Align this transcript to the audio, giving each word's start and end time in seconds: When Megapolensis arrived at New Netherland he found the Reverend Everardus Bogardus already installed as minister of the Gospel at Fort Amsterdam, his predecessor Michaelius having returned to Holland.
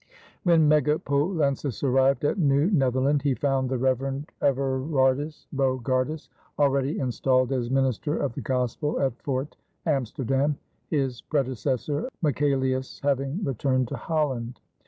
When 0.41 0.67
Megapolensis 0.67 1.83
arrived 1.83 2.25
at 2.25 2.39
New 2.39 2.71
Netherland 2.71 3.21
he 3.21 3.35
found 3.35 3.69
the 3.69 3.77
Reverend 3.77 4.31
Everardus 4.41 5.45
Bogardus 5.53 6.27
already 6.57 6.97
installed 6.97 7.51
as 7.51 7.69
minister 7.69 8.17
of 8.17 8.33
the 8.33 8.41
Gospel 8.41 8.99
at 8.99 9.15
Fort 9.21 9.57
Amsterdam, 9.85 10.57
his 10.87 11.21
predecessor 11.21 12.09
Michaelius 12.23 12.99
having 13.01 13.43
returned 13.43 13.89
to 13.89 13.95
Holland. 13.95 14.59